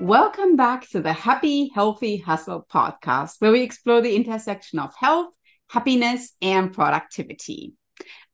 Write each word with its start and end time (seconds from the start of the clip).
Welcome 0.00 0.56
back 0.56 0.88
to 0.90 1.02
the 1.02 1.12
Happy, 1.12 1.70
Healthy 1.74 2.16
Hustle 2.16 2.66
podcast, 2.72 3.34
where 3.40 3.52
we 3.52 3.60
explore 3.60 4.00
the 4.00 4.16
intersection 4.16 4.78
of 4.78 4.94
health, 4.96 5.34
happiness, 5.68 6.32
and 6.40 6.72
productivity. 6.72 7.74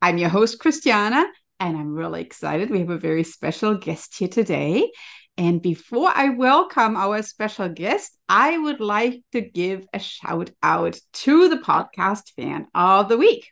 I'm 0.00 0.18
your 0.18 0.28
host, 0.28 0.60
Christiana, 0.60 1.26
and 1.58 1.76
I'm 1.76 1.92
really 1.92 2.20
excited. 2.20 2.70
We 2.70 2.78
have 2.78 2.90
a 2.90 2.98
very 2.98 3.24
special 3.24 3.74
guest 3.74 4.16
here 4.16 4.28
today. 4.28 4.92
And 5.36 5.60
before 5.60 6.12
I 6.14 6.28
welcome 6.28 6.96
our 6.96 7.20
special 7.22 7.68
guest, 7.68 8.16
I 8.28 8.56
would 8.56 8.78
like 8.78 9.20
to 9.32 9.40
give 9.40 9.84
a 9.92 9.98
shout 9.98 10.50
out 10.62 11.00
to 11.24 11.48
the 11.48 11.56
podcast 11.56 12.30
fan 12.36 12.68
of 12.72 13.08
the 13.08 13.18
week. 13.18 13.50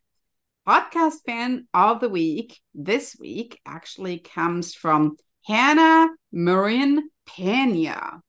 Podcast 0.67 1.25
fan 1.27 1.67
of 1.75 1.99
the 1.99 2.09
week 2.09 2.61
this 2.73 3.17
week 3.19 3.61
actually 3.67 4.19
comes 4.21 4.77
from 4.77 5.17
Hannah 5.45 6.11
Marin 6.31 7.11
Pena. 7.27 8.21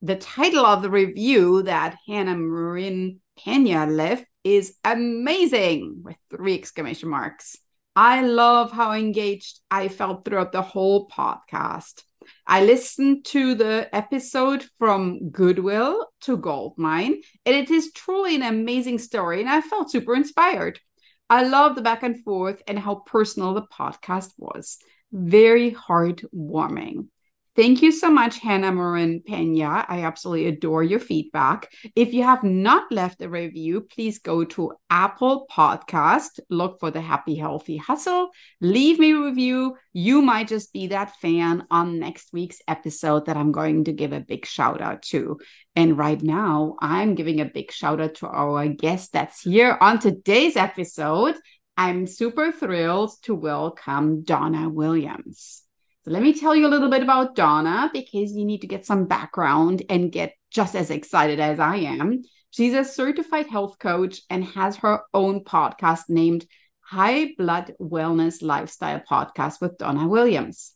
The 0.00 0.16
title 0.16 0.64
of 0.64 0.80
the 0.80 0.90
review 0.90 1.64
that 1.64 1.98
Hannah 2.06 2.36
Marin 2.36 3.20
Pena 3.38 3.84
left 3.84 4.24
is 4.42 4.74
amazing 4.84 6.00
with 6.02 6.16
three 6.30 6.54
exclamation 6.54 7.10
marks. 7.10 7.56
I 7.94 8.22
love 8.22 8.72
how 8.72 8.92
engaged 8.92 9.60
I 9.70 9.88
felt 9.88 10.24
throughout 10.24 10.52
the 10.52 10.62
whole 10.62 11.08
podcast. 11.08 12.02
I 12.46 12.64
listened 12.64 13.24
to 13.26 13.54
the 13.54 13.88
episode 13.92 14.66
from 14.78 15.30
Goodwill 15.30 16.06
to 16.22 16.36
Goldmine, 16.36 17.20
and 17.44 17.56
it 17.56 17.70
is 17.70 17.92
truly 17.92 18.34
an 18.36 18.42
amazing 18.42 18.98
story, 18.98 19.40
and 19.40 19.48
I 19.48 19.60
felt 19.60 19.90
super 19.90 20.14
inspired. 20.14 20.80
I 21.28 21.42
love 21.44 21.74
the 21.74 21.82
back 21.82 22.02
and 22.02 22.22
forth 22.22 22.62
and 22.68 22.78
how 22.78 22.96
personal 23.06 23.54
the 23.54 23.66
podcast 23.66 24.32
was. 24.38 24.78
Very 25.12 25.72
heartwarming. 25.72 27.08
Thank 27.56 27.80
you 27.80 27.90
so 27.90 28.10
much, 28.10 28.38
Hannah 28.38 28.70
Marin 28.70 29.22
Pena. 29.26 29.86
I 29.88 30.02
absolutely 30.02 30.48
adore 30.48 30.82
your 30.82 31.00
feedback. 31.00 31.72
If 31.96 32.12
you 32.12 32.22
have 32.22 32.44
not 32.44 32.92
left 32.92 33.22
a 33.22 33.30
review, 33.30 33.80
please 33.80 34.18
go 34.18 34.44
to 34.44 34.74
Apple 34.90 35.46
Podcast, 35.50 36.38
look 36.50 36.78
for 36.78 36.90
the 36.90 37.00
Happy 37.00 37.34
Healthy 37.34 37.78
Hustle, 37.78 38.28
leave 38.60 38.98
me 38.98 39.12
a 39.12 39.24
review. 39.24 39.78
You 39.94 40.20
might 40.20 40.48
just 40.48 40.70
be 40.74 40.88
that 40.88 41.16
fan 41.16 41.66
on 41.70 41.98
next 41.98 42.30
week's 42.30 42.60
episode 42.68 43.24
that 43.24 43.38
I'm 43.38 43.52
going 43.52 43.84
to 43.84 43.92
give 43.94 44.12
a 44.12 44.20
big 44.20 44.44
shout 44.44 44.82
out 44.82 45.00
to. 45.04 45.40
And 45.74 45.96
right 45.96 46.20
now, 46.20 46.76
I'm 46.82 47.14
giving 47.14 47.40
a 47.40 47.46
big 47.46 47.72
shout 47.72 48.02
out 48.02 48.16
to 48.16 48.26
our 48.26 48.68
guest 48.68 49.14
that's 49.14 49.40
here 49.40 49.78
on 49.80 49.98
today's 49.98 50.56
episode. 50.56 51.36
I'm 51.74 52.06
super 52.06 52.52
thrilled 52.52 53.12
to 53.22 53.34
welcome 53.34 54.24
Donna 54.24 54.68
Williams. 54.68 55.65
So 56.06 56.12
let 56.12 56.22
me 56.22 56.34
tell 56.34 56.54
you 56.54 56.68
a 56.68 56.70
little 56.70 56.88
bit 56.88 57.02
about 57.02 57.34
Donna 57.34 57.90
because 57.92 58.30
you 58.32 58.44
need 58.44 58.60
to 58.60 58.68
get 58.68 58.86
some 58.86 59.06
background 59.06 59.82
and 59.90 60.12
get 60.12 60.34
just 60.52 60.76
as 60.76 60.92
excited 60.92 61.40
as 61.40 61.58
I 61.58 61.78
am. 61.78 62.22
She's 62.52 62.74
a 62.74 62.84
certified 62.84 63.48
health 63.48 63.80
coach 63.80 64.20
and 64.30 64.44
has 64.44 64.76
her 64.76 65.00
own 65.12 65.42
podcast 65.42 66.02
named 66.08 66.46
High 66.80 67.32
Blood 67.36 67.74
Wellness 67.80 68.40
Lifestyle 68.40 69.00
Podcast 69.00 69.60
with 69.60 69.78
Donna 69.78 70.06
Williams. 70.06 70.74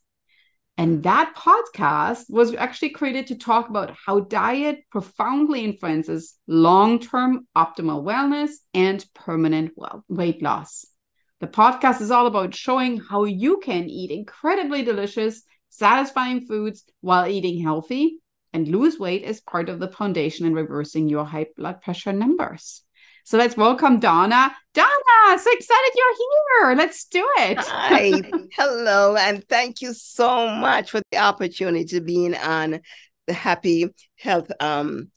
And 0.76 1.04
that 1.04 1.34
podcast 1.36 2.24
was 2.28 2.52
actually 2.56 2.90
created 2.90 3.28
to 3.28 3.38
talk 3.38 3.68
about 3.68 3.94
how 4.04 4.18
diet 4.18 4.80
profoundly 4.90 5.62
influences 5.62 6.34
long 6.48 6.98
term 6.98 7.46
optimal 7.56 8.02
wellness 8.02 8.50
and 8.74 9.06
permanent 9.14 9.74
weight 10.08 10.42
loss. 10.42 10.86
The 11.40 11.46
podcast 11.46 12.02
is 12.02 12.10
all 12.10 12.26
about 12.26 12.54
showing 12.54 13.00
how 13.00 13.24
you 13.24 13.60
can 13.64 13.88
eat 13.88 14.10
incredibly 14.10 14.82
delicious, 14.82 15.42
satisfying 15.70 16.46
foods 16.46 16.84
while 17.00 17.26
eating 17.26 17.62
healthy 17.62 18.18
and 18.52 18.68
lose 18.68 18.98
weight 18.98 19.24
as 19.24 19.40
part 19.40 19.70
of 19.70 19.80
the 19.80 19.88
foundation 19.88 20.44
in 20.44 20.52
reversing 20.52 21.08
your 21.08 21.24
high 21.24 21.46
blood 21.56 21.80
pressure 21.80 22.12
numbers. 22.12 22.82
So 23.24 23.38
let's 23.38 23.56
welcome 23.56 24.00
Donna. 24.00 24.54
Donna, 24.74 25.38
so 25.38 25.50
excited 25.52 25.92
you're 25.96 26.16
here. 26.16 26.76
Let's 26.76 27.06
do 27.06 27.26
it. 27.38 27.56
Hi. 27.58 28.20
Hello. 28.52 29.16
And 29.16 29.42
thank 29.48 29.80
you 29.80 29.94
so 29.94 30.46
much 30.48 30.90
for 30.90 31.00
the 31.10 31.18
opportunity 31.18 31.86
to 31.86 32.02
be 32.02 32.36
on 32.36 32.80
the 33.26 33.32
Happy 33.32 33.88
Health 34.18 34.50
um, 34.60 35.10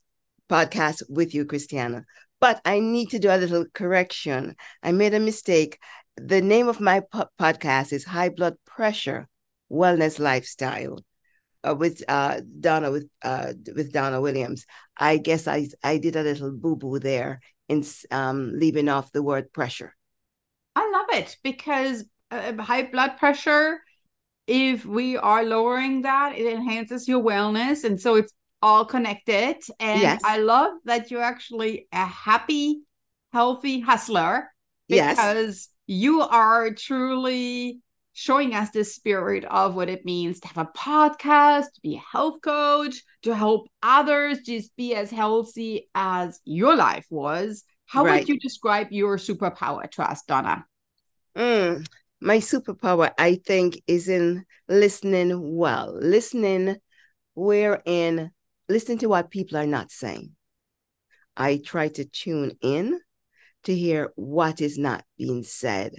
podcast 0.48 1.02
with 1.10 1.34
you, 1.34 1.44
Christiana. 1.44 2.06
But 2.40 2.62
I 2.64 2.80
need 2.80 3.10
to 3.10 3.18
do 3.18 3.30
a 3.30 3.36
little 3.36 3.66
correction. 3.74 4.56
I 4.82 4.92
made 4.92 5.14
a 5.14 5.20
mistake 5.20 5.78
the 6.16 6.40
name 6.40 6.68
of 6.68 6.80
my 6.80 7.00
po- 7.00 7.28
podcast 7.40 7.92
is 7.92 8.04
High 8.04 8.28
Blood 8.28 8.56
Pressure 8.66 9.28
Wellness 9.70 10.18
Lifestyle 10.18 11.00
uh, 11.66 11.74
with 11.74 12.02
uh, 12.08 12.40
Donna 12.60 12.90
with 12.90 13.08
uh, 13.22 13.52
with 13.74 13.92
Donna 13.92 14.20
Williams. 14.20 14.66
I 14.96 15.18
guess 15.18 15.48
I 15.48 15.68
I 15.82 15.98
did 15.98 16.16
a 16.16 16.22
little 16.22 16.52
boo 16.52 16.76
boo 16.76 16.98
there 16.98 17.40
in 17.68 17.84
um, 18.10 18.52
leaving 18.54 18.88
off 18.88 19.12
the 19.12 19.22
word 19.22 19.52
pressure. 19.52 19.94
I 20.76 20.90
love 20.90 21.06
it 21.18 21.36
because 21.42 22.04
uh, 22.30 22.52
high 22.62 22.84
blood 22.84 23.16
pressure. 23.18 23.80
If 24.46 24.84
we 24.84 25.16
are 25.16 25.42
lowering 25.42 26.02
that, 26.02 26.36
it 26.36 26.46
enhances 26.46 27.08
your 27.08 27.22
wellness, 27.22 27.84
and 27.84 27.98
so 27.98 28.16
it's 28.16 28.32
all 28.60 28.84
connected. 28.84 29.56
And 29.80 30.02
yes. 30.02 30.20
I 30.22 30.38
love 30.38 30.74
that 30.84 31.10
you're 31.10 31.22
actually 31.22 31.88
a 31.92 32.04
happy, 32.04 32.82
healthy 33.32 33.80
hustler 33.80 34.50
because 34.86 35.16
yes 35.16 35.68
you 35.86 36.22
are 36.22 36.72
truly 36.72 37.80
showing 38.14 38.54
us 38.54 38.70
the 38.70 38.84
spirit 38.84 39.44
of 39.44 39.74
what 39.74 39.88
it 39.88 40.04
means 40.04 40.40
to 40.40 40.48
have 40.48 40.68
a 40.68 40.78
podcast, 40.78 41.72
to 41.74 41.80
be 41.82 41.96
a 41.96 42.16
health 42.16 42.40
coach, 42.42 43.02
to 43.22 43.34
help 43.34 43.68
others 43.82 44.38
just 44.46 44.74
be 44.76 44.94
as 44.94 45.10
healthy 45.10 45.88
as 45.94 46.40
your 46.44 46.76
life 46.76 47.06
was. 47.10 47.64
How 47.86 48.04
right. 48.04 48.20
would 48.20 48.28
you 48.28 48.38
describe 48.38 48.88
your 48.90 49.16
superpower 49.16 49.90
to 49.90 50.02
us, 50.08 50.22
Donna? 50.22 50.64
Mm, 51.36 51.86
my 52.20 52.38
superpower, 52.38 53.10
I 53.18 53.40
think, 53.44 53.82
is 53.86 54.08
in 54.08 54.44
listening 54.68 55.56
well, 55.56 55.92
listening 56.00 56.76
wherein 57.34 58.30
listening 58.68 58.98
to 58.98 59.08
what 59.08 59.30
people 59.30 59.58
are 59.58 59.66
not 59.66 59.90
saying. 59.90 60.30
I 61.36 61.60
try 61.62 61.88
to 61.88 62.04
tune 62.04 62.56
in 62.62 63.00
to 63.64 63.74
hear 63.74 64.12
what 64.16 64.60
is 64.60 64.78
not 64.78 65.04
being 65.18 65.42
said 65.42 65.92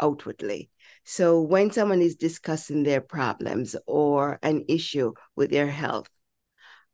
outwardly. 0.00 0.70
So 1.04 1.40
when 1.40 1.70
someone 1.70 2.02
is 2.02 2.16
discussing 2.16 2.82
their 2.82 3.00
problems 3.00 3.76
or 3.86 4.38
an 4.42 4.64
issue 4.68 5.12
with 5.34 5.50
their 5.50 5.68
health, 5.68 6.08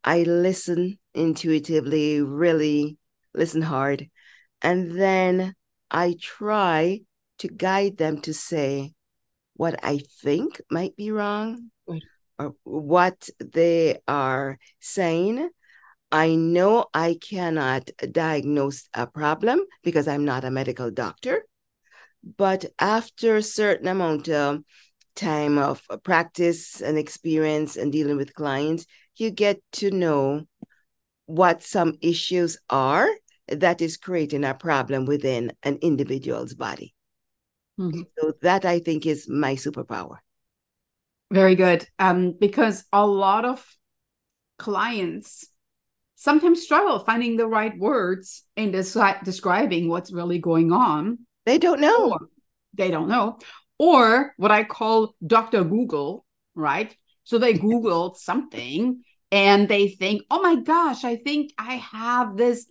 I 0.05 0.23
listen 0.23 0.99
intuitively, 1.15 2.21
really 2.21 2.99
listen 3.35 3.63
hard, 3.63 4.09
and 4.61 4.99
then 4.99 5.55
I 5.91 6.17
try 6.21 7.01
to 7.39 7.49
guide 7.49 7.97
them 7.97 8.21
to 8.23 8.35
say 8.35 8.95
what 9.55 9.79
I 9.83 10.01
think 10.23 10.61
might 10.71 10.97
be 10.97 11.11
wrong 11.11 11.71
or 12.39 12.55
what 12.65 13.29
they 13.39 13.99
are 14.09 14.59
saying 14.81 15.51
I 16.13 16.35
know 16.35 16.87
I 16.93 17.17
cannot 17.21 17.91
diagnose 18.11 18.87
a 18.93 19.07
problem 19.07 19.61
because 19.83 20.07
I'm 20.07 20.27
not 20.27 20.45
a 20.45 20.51
medical 20.51 20.91
doctor. 20.91 21.47
But 22.37 22.67
after 22.79 23.37
a 23.37 23.43
certain 23.43 23.89
amount 23.89 24.29
of 24.29 24.61
time 25.17 25.59
of 25.59 25.83
practice 26.05 26.81
and 26.83 26.99
experience 26.99 27.77
and 27.77 27.91
dealing 27.91 28.19
with 28.19 28.35
clients, 28.35 28.87
you 29.17 29.31
get 29.31 29.61
to 29.73 29.91
know 29.91 30.43
what 31.27 31.63
some 31.63 31.95
issues 32.03 32.59
are 32.69 33.09
that 33.49 33.81
is 33.81 33.97
creating 33.97 34.45
a 34.45 34.55
problem 34.55 35.07
within 35.07 35.53
an 35.63 35.79
individual's 35.81 36.55
body. 36.55 36.95
Mm-hmm. 37.81 38.03
So 38.19 38.33
that 38.43 38.65
I 38.65 38.79
think 38.79 39.07
is 39.07 39.29
my 39.29 39.55
superpower. 39.55 40.19
Very 41.33 41.55
good. 41.55 41.87
Um, 41.99 42.35
because 42.39 42.85
a 42.93 43.07
lot 43.07 43.47
of 43.47 43.67
clients 44.59 45.47
sometimes 46.23 46.63
struggle 46.63 47.01
finding 47.01 47.37
the 47.37 47.49
right 47.49 47.77
words 47.77 48.45
in 48.55 48.71
desi- 48.71 49.25
describing 49.25 49.89
what's 49.89 50.13
really 50.13 50.39
going 50.39 50.73
on. 50.73 51.19
They 51.47 51.59
don't 51.59 51.81
know. 51.81 52.17
they 52.75 52.93
don't 52.93 53.09
know. 53.09 53.39
Or 53.77 54.33
what 54.37 54.53
I 54.53 54.63
call 54.63 55.17
Dr. 55.27 55.65
Google, 55.65 56.25
right? 56.55 56.97
So 57.25 57.39
they 57.39 57.55
Googled 57.55 58.17
something 58.31 59.03
and 59.33 59.69
they 59.69 59.89
think, 59.89 60.23
oh 60.31 60.41
my 60.41 60.57
gosh, 60.63 61.03
I 61.03 61.17
think 61.17 61.51
I 61.59 61.75
have 61.75 62.37
this 62.37 62.71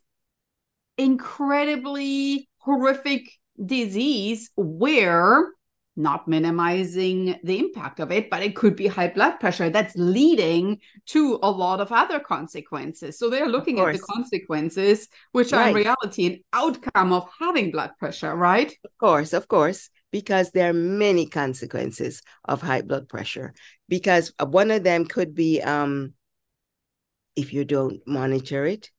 incredibly 0.98 2.48
horrific 2.60 3.30
disease 3.64 4.50
where 4.56 5.50
not 5.96 6.28
minimizing 6.28 7.36
the 7.44 7.60
impact 7.60 8.00
of 8.00 8.12
it, 8.12 8.30
but 8.30 8.42
it 8.42 8.56
could 8.56 8.76
be 8.76 8.88
high 8.88 9.10
blood 9.10 9.38
pressure 9.40 9.70
that's 9.70 9.96
leading 9.96 10.80
to 11.06 11.40
a 11.44 11.52
lot 11.52 11.82
of 11.82 11.92
other 11.92 12.20
consequences. 12.20 13.20
So 13.20 13.30
they're 13.30 13.50
looking 13.50 13.80
at 13.80 13.94
the 13.94 14.00
consequences, 14.00 15.08
which 15.34 15.52
right. 15.52 15.66
are 15.66 15.70
in 15.70 15.76
reality 15.76 16.26
an 16.26 16.40
outcome 16.54 17.12
of 17.12 17.28
having 17.40 17.72
blood 17.72 17.92
pressure, 18.00 18.34
right? 18.36 18.72
Of 18.84 18.98
course, 19.00 19.34
of 19.34 19.48
course, 19.48 19.90
because 20.12 20.52
there 20.52 20.70
are 20.70 20.74
many 20.74 21.28
consequences 21.28 22.22
of 22.46 22.62
high 22.62 22.82
blood 22.82 23.10
pressure. 23.10 23.54
Because 23.90 24.32
one 24.40 24.72
of 24.72 24.84
them 24.84 25.06
could 25.06 25.36
be 25.36 25.62
um, 25.62 26.14
if 27.36 27.54
you 27.54 27.66
don't 27.66 28.00
monitor 28.08 28.66
it, 28.66 28.92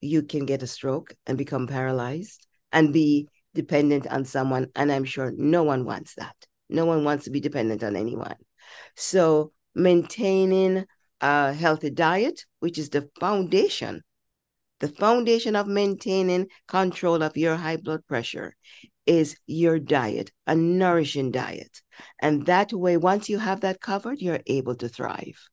you 0.00 0.22
can 0.22 0.44
get 0.44 0.62
a 0.62 0.66
stroke 0.66 1.14
and 1.26 1.38
become 1.38 1.66
paralyzed 1.66 2.46
and 2.72 2.92
be 2.92 3.28
dependent 3.54 4.06
on 4.06 4.24
someone. 4.24 4.68
And 4.74 4.92
I'm 4.92 5.04
sure 5.04 5.32
no 5.36 5.62
one 5.62 5.84
wants 5.84 6.14
that. 6.16 6.36
No 6.68 6.84
one 6.84 7.04
wants 7.04 7.24
to 7.24 7.30
be 7.30 7.40
dependent 7.40 7.82
on 7.82 7.96
anyone. 7.96 8.36
So 8.96 9.52
maintaining 9.74 10.84
a 11.20 11.52
healthy 11.52 11.90
diet, 11.90 12.44
which 12.60 12.78
is 12.78 12.90
the 12.90 13.08
foundation, 13.20 14.02
the 14.80 14.88
foundation 14.88 15.56
of 15.56 15.66
maintaining 15.66 16.48
control 16.66 17.22
of 17.22 17.36
your 17.36 17.56
high 17.56 17.76
blood 17.76 18.06
pressure 18.06 18.54
is 19.06 19.36
your 19.46 19.78
diet, 19.78 20.32
a 20.46 20.54
nourishing 20.54 21.30
diet. 21.30 21.82
And 22.20 22.46
that 22.46 22.72
way, 22.72 22.96
once 22.96 23.28
you 23.28 23.38
have 23.38 23.60
that 23.60 23.80
covered, 23.80 24.20
you're 24.20 24.40
able 24.46 24.74
to 24.76 24.88
thrive. 24.88 25.48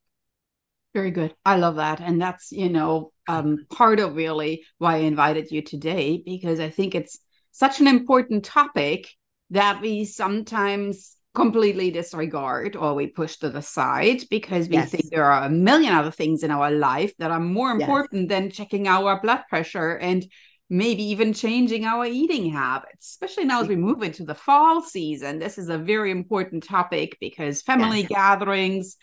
Very 0.94 1.12
good. 1.12 1.34
I 1.46 1.56
love 1.56 1.76
that. 1.76 2.02
And 2.02 2.22
that's, 2.22 2.52
you 2.52 2.70
know, 2.70 3.14
um, 3.28 3.66
part 3.70 4.00
of 4.00 4.16
really 4.16 4.66
why 4.78 4.96
I 4.96 5.00
invited 5.00 5.52
you 5.52 5.62
today, 5.62 6.22
because 6.26 6.60
I 6.60 6.70
think 6.70 6.96
it's 6.96 7.20
such 7.52 7.80
an 7.80 7.88
important 7.88 8.46
topic 8.46 9.10
that 9.50 9.82
we 9.82 10.06
sometimes 10.06 11.18
completely 11.34 11.92
disregard 11.92 12.76
or 12.76 12.94
we 12.94 13.08
push 13.08 13.38
to 13.38 13.50
the 13.50 13.62
side 13.62 14.22
because 14.30 14.68
we 14.68 14.76
yes. 14.76 14.92
think 14.92 15.06
there 15.10 15.24
are 15.24 15.44
a 15.44 15.50
million 15.50 15.94
other 15.94 16.12
things 16.12 16.44
in 16.44 16.52
our 16.52 16.72
life 16.72 17.16
that 17.18 17.32
are 17.32 17.40
more 17.40 17.72
important 17.72 18.24
yes. 18.24 18.30
than 18.30 18.52
checking 18.52 18.88
our 18.88 19.22
blood 19.22 19.42
pressure 19.50 19.98
and 19.98 20.26
maybe 20.70 21.04
even 21.04 21.34
changing 21.34 21.86
our 21.86 22.06
eating 22.06 22.50
habits, 22.50 23.10
especially 23.12 23.46
now 23.46 23.62
as 23.62 23.68
we 23.68 23.76
move 23.76 24.04
into 24.04 24.24
the 24.24 24.36
fall 24.36 24.82
season. 24.82 25.40
This 25.40 25.58
is 25.58 25.70
a 25.70 25.78
very 25.78 26.12
important 26.12 26.64
topic 26.64 27.18
because 27.20 27.62
family 27.62 28.02
yes. 28.02 28.10
gatherings, 28.10 28.98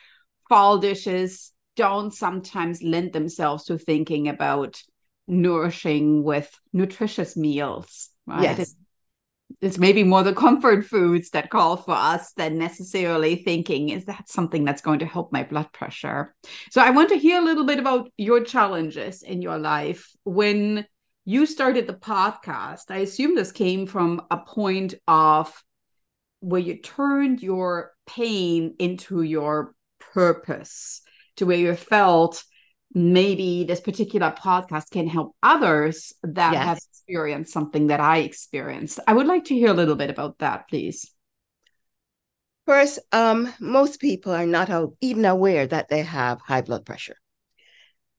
fall 0.49 0.79
dishes 0.79 1.53
don't 1.77 2.13
sometimes 2.13 2.83
lend 2.83 3.13
themselves 3.13 3.65
to 3.67 3.79
thinking 3.79 4.29
about 4.29 4.83
nourishing 5.27 6.25
with 6.25 6.51
nutritious 6.73 7.37
meals 7.37 8.11
right? 8.29 8.43
Yes. 8.43 8.59
It's, 8.59 8.77
it's 9.61 9.79
maybe 9.79 10.05
more 10.05 10.23
the 10.23 10.35
comfort 10.35 10.85
foods 10.85 11.31
that 11.31 11.51
call 11.51 11.79
for 11.79 11.95
us 11.95 12.33
than 12.35 12.59
necessarily 12.59 13.37
thinking, 13.37 13.89
is 13.89 14.05
that 14.05 14.29
something 14.29 14.65
that's 14.65 14.83
going 14.83 14.99
to 14.99 15.07
help 15.07 15.33
my 15.33 15.43
blood 15.43 15.73
pressure? 15.73 16.35
So 16.71 16.83
I 16.83 16.91
want 16.91 17.09
to 17.09 17.19
hear 17.19 17.41
a 17.41 17.45
little 17.45 17.65
bit 17.65 17.79
about 17.79 18.11
your 18.19 18.45
challenges 18.45 19.23
in 19.23 19.41
your 19.41 19.59
life. 19.59 20.13
When 20.25 20.87
you 21.25 21.47
started 21.47 21.87
the 21.87 21.95
podcast, 21.95 22.91
I 22.91 22.99
assume 22.99 23.35
this 23.35 23.53
came 23.53 23.87
from 23.87 24.23
a 24.31 24.37
point 24.37 24.95
of 25.07 25.63
where 26.41 26.61
you 26.61 26.81
turned 26.81 27.43
your 27.43 27.93
pain 28.07 28.75
into 28.79 29.23
your 29.23 29.75
purpose, 30.13 31.01
to 31.37 31.47
where 31.47 31.59
you 31.59 31.75
felt 31.75 32.45
maybe 32.95 33.65
this 33.65 33.81
particular 33.81 34.33
podcast 34.33 34.91
can 34.91 35.07
help 35.07 35.35
others 35.43 36.13
that 36.23 36.53
yes. 36.53 36.65
have 36.65 36.79
experienced 36.91 37.53
something 37.53 37.89
that 37.89 38.01
I 38.01 38.19
experienced. 38.19 39.01
I 39.07 39.13
would 39.13 39.27
like 39.27 39.45
to 39.47 39.55
hear 39.55 39.71
a 39.71 39.75
little 39.75 39.97
bit 39.97 40.11
about 40.11 40.39
that, 40.39 40.69
please. 40.69 41.13
First, 42.67 42.99
um, 43.13 43.53
most 43.61 44.01
people 44.01 44.33
are 44.33 44.47
not 44.47 44.71
even 45.01 45.25
aware 45.25 45.67
that 45.67 45.89
they 45.89 46.03
have 46.03 46.41
high 46.41 46.61
blood 46.63 46.85
pressure. 46.85 47.17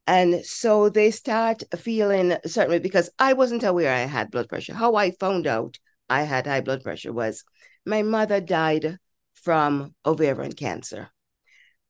And 0.08 0.44
so 0.44 0.90
they 0.90 1.12
start 1.12 1.64
feeling 1.78 2.36
certainly 2.48 2.80
because 2.80 3.12
I 3.20 3.34
wasn't 3.34 3.64
aware 3.64 3.94
I 3.94 4.08
had 4.08 4.32
blood 4.32 4.50
pressure. 4.50 4.74
How 4.74 4.96
I 4.96 5.12
found 5.12 5.46
out 5.46 5.78
I 6.10 6.24
had 6.24 6.48
high 6.48 6.62
blood 6.62 6.82
pressure 6.82 7.14
was 7.14 7.44
my 7.86 8.02
mother 8.02 8.42
died 8.42 8.98
from 9.34 9.94
ovarian 10.04 10.54
cancer. 10.54 11.10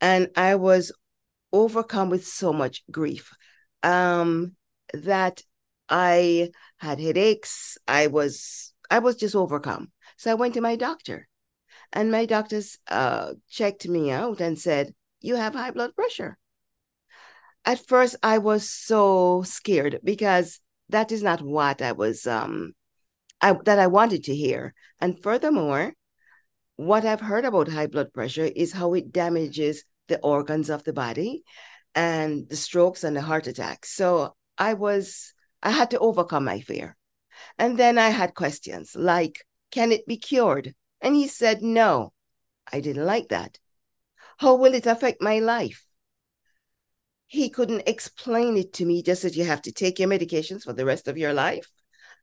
And 0.01 0.29
I 0.35 0.55
was 0.55 0.91
overcome 1.51 2.09
with 2.09 2.25
so 2.25 2.53
much 2.53 2.83
grief 2.91 3.33
um, 3.83 4.55
that 4.93 5.43
I 5.89 6.51
had 6.77 6.99
headaches. 6.99 7.77
I 7.87 8.07
was 8.07 8.73
I 8.89 8.99
was 8.99 9.15
just 9.15 9.35
overcome. 9.35 9.91
So 10.17 10.31
I 10.31 10.35
went 10.35 10.53
to 10.55 10.61
my 10.61 10.75
doctor, 10.75 11.27
and 11.93 12.11
my 12.11 12.25
doctors 12.25 12.77
uh, 12.87 13.33
checked 13.49 13.87
me 13.87 14.11
out 14.11 14.41
and 14.41 14.59
said, 14.59 14.93
"You 15.21 15.35
have 15.35 15.53
high 15.55 15.71
blood 15.71 15.95
pressure." 15.95 16.37
At 17.65 17.85
first, 17.87 18.15
I 18.23 18.37
was 18.37 18.69
so 18.69 19.43
scared 19.43 19.99
because 20.03 20.59
that 20.89 21.11
is 21.11 21.21
not 21.21 21.41
what 21.41 21.81
I 21.81 21.91
was 21.91 22.25
um, 22.25 22.73
I, 23.41 23.53
that 23.65 23.79
I 23.79 23.87
wanted 23.87 24.23
to 24.25 24.35
hear. 24.35 24.73
And 24.99 25.21
furthermore, 25.21 25.93
what 26.75 27.05
I've 27.05 27.21
heard 27.21 27.45
about 27.45 27.69
high 27.69 27.87
blood 27.87 28.13
pressure 28.13 28.49
is 28.55 28.73
how 28.73 28.93
it 28.93 29.11
damages 29.11 29.83
the 30.09 30.19
organs 30.19 30.69
of 30.69 30.83
the 30.83 30.93
body 30.93 31.43
and 31.95 32.49
the 32.49 32.57
strokes 32.57 33.03
and 33.03 33.15
the 33.15 33.21
heart 33.21 33.47
attacks. 33.47 33.91
So 33.93 34.35
I 34.57 34.73
was, 34.73 35.33
I 35.63 35.71
had 35.71 35.91
to 35.91 35.99
overcome 35.99 36.43
my 36.43 36.59
fear. 36.59 36.97
And 37.57 37.77
then 37.79 37.97
I 37.97 38.09
had 38.09 38.35
questions 38.35 38.95
like, 38.95 39.45
can 39.71 39.91
it 39.91 40.05
be 40.05 40.17
cured? 40.17 40.75
And 40.99 41.15
he 41.15 41.27
said, 41.27 41.61
no. 41.61 42.11
I 42.71 42.81
didn't 42.81 43.05
like 43.05 43.29
that. 43.29 43.57
How 44.37 44.55
will 44.55 44.73
it 44.73 44.85
affect 44.85 45.21
my 45.21 45.39
life? 45.39 45.85
He 47.25 47.49
couldn't 47.49 47.87
explain 47.87 48.57
it 48.57 48.73
to 48.73 48.85
me, 48.85 49.01
just 49.01 49.23
that 49.23 49.35
you 49.35 49.43
have 49.43 49.61
to 49.63 49.71
take 49.71 49.99
your 49.99 50.09
medications 50.09 50.63
for 50.63 50.73
the 50.73 50.85
rest 50.85 51.07
of 51.07 51.17
your 51.17 51.33
life. 51.33 51.67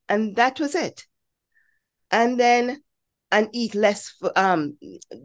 And 0.09 0.37
that 0.37 0.61
was 0.61 0.75
it. 0.75 1.07
And 2.11 2.39
then 2.39 2.83
and 3.31 3.49
eat 3.53 3.75
less 3.75 4.15
um 4.37 4.77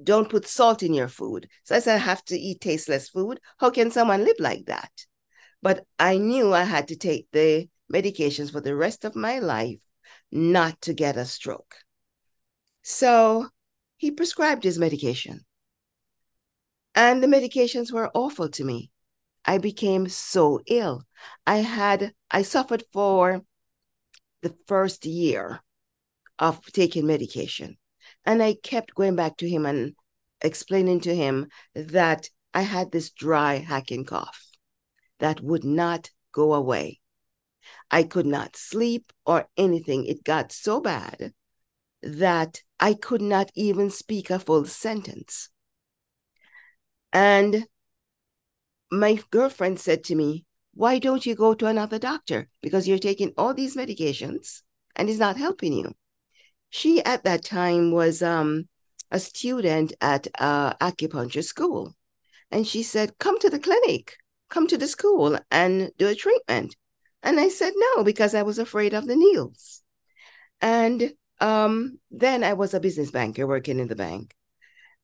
don't 0.03 0.30
put 0.30 0.48
salt 0.48 0.83
in 0.83 0.94
your 0.94 1.07
food. 1.07 1.48
So 1.63 1.75
i 1.75 1.80
said 1.80 1.95
i 1.95 1.98
have 1.98 2.24
to 2.25 2.38
eat 2.38 2.62
tasteless 2.62 3.09
food. 3.09 3.39
How 3.57 3.69
can 3.69 3.92
someone 3.92 4.25
live 4.25 4.39
like 4.39 4.65
that? 4.65 4.92
But 5.62 5.86
i 6.00 6.18
knew 6.18 6.53
i 6.53 6.63
had 6.63 6.88
to 6.89 6.95
take 6.95 7.27
the 7.31 7.69
medications 7.94 8.51
for 8.51 8.62
the 8.62 8.75
rest 8.75 9.06
of 9.06 9.15
my 9.15 9.39
life 9.39 9.80
not 10.31 10.80
to 10.81 10.94
get 10.94 11.18
a 11.18 11.25
stroke. 11.25 11.75
So 12.81 13.50
he 13.98 14.12
prescribed 14.12 14.63
his 14.63 14.80
medication. 14.80 15.45
And 16.95 17.21
the 17.21 17.27
medications 17.27 17.92
were 17.92 18.12
awful 18.13 18.50
to 18.50 18.63
me. 18.63 18.92
I 19.45 19.57
became 19.57 20.07
so 20.09 20.62
ill. 20.68 21.04
I 21.45 21.57
had 21.57 22.13
i 22.30 22.42
suffered 22.42 22.83
for 22.92 23.42
the 24.42 24.56
first 24.68 25.06
year 25.06 25.62
of 26.39 26.65
taking 26.71 27.06
medication 27.06 27.77
and 28.25 28.42
I 28.42 28.54
kept 28.54 28.95
going 28.95 29.16
back 29.16 29.37
to 29.37 29.49
him 29.49 29.66
and 29.66 29.95
explaining 30.42 30.99
to 31.01 31.16
him 31.16 31.47
that 31.75 32.30
I 32.54 32.61
had 32.61 32.92
this 32.92 33.11
dry 33.11 33.56
hacking 33.56 34.06
cough 34.06 34.47
that 35.19 35.42
would 35.42 35.63
not 35.63 36.09
go 36.31 36.54
away. 36.54 36.99
I 37.90 38.04
could 38.04 38.25
not 38.25 38.56
sleep 38.56 39.13
or 39.25 39.47
anything. 39.57 40.06
It 40.06 40.23
got 40.23 40.51
so 40.51 40.81
bad 40.81 41.33
that 42.01 42.61
I 42.80 42.94
could 42.94 43.21
not 43.21 43.51
even 43.56 43.90
speak 43.90 44.30
a 44.30 44.40
full 44.40 44.66
sentence. 44.66 45.49
And 47.13 47.66
my 48.92 49.19
girlfriend 49.30 49.80
said 49.80 50.04
to 50.06 50.16
me, 50.16 50.45
Why 50.73 50.99
don't 50.99 51.25
you 51.25 51.35
go 51.35 51.54
to 51.54 51.68
another 51.68 51.99
doctor? 51.99 52.49
Because 52.61 52.87
you're 52.87 52.97
taking 52.97 53.33
all 53.37 53.54
these 53.54 53.75
medications 53.75 54.61
and 54.95 55.09
it's 55.09 55.19
not 55.19 55.37
helping 55.37 55.73
you. 55.73 55.94
She 56.71 57.04
at 57.04 57.23
that 57.25 57.45
time 57.45 57.92
was 57.92 58.23
um, 58.23 58.68
a 59.11 59.19
student 59.19 59.94
at 60.01 60.28
uh, 60.40 60.73
acupuncture 60.75 61.44
school. 61.44 61.94
And 62.49 62.66
she 62.66 62.81
said, 62.81 63.19
Come 63.19 63.37
to 63.40 63.49
the 63.49 63.59
clinic, 63.59 64.18
come 64.49 64.68
to 64.68 64.78
the 64.78 64.87
school 64.87 65.37
and 65.51 65.92
do 65.99 66.07
a 66.07 66.16
treatment. 66.16 66.75
And 67.21 67.40
I 67.40 67.49
said 67.49 67.73
no, 67.75 68.04
because 68.04 68.33
I 68.33 68.42
was 68.42 68.57
afraid 68.57 68.94
of 68.94 69.06
the 69.06 69.16
needles. 69.16 69.83
And 70.59 71.13
um, 71.40 71.99
then 72.09 72.44
I 72.44 72.54
was 72.54 72.73
a 72.73 72.80
business 72.80 73.11
banker 73.11 73.45
working 73.45 73.80
in 73.80 73.87
the 73.87 73.95
bank. 73.95 74.33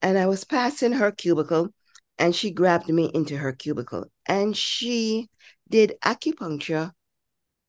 And 0.02 0.18
I 0.18 0.26
was 0.26 0.44
passing 0.44 0.94
her 0.94 1.12
cubicle, 1.12 1.70
and 2.18 2.36
she 2.36 2.52
grabbed 2.52 2.90
me 2.90 3.12
into 3.14 3.38
her 3.38 3.52
cubicle 3.52 4.06
and 4.26 4.56
she 4.56 5.30
did 5.70 5.94
acupuncture 6.04 6.92